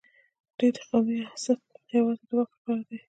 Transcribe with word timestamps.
د 0.57 0.59
دوی 0.59 0.71
قومي 0.89 1.19
حسد 1.31 1.59
یوازې 1.95 2.23
د 2.27 2.29
واک 2.37 2.49
لپاره 2.55 2.83
دی. 2.89 2.97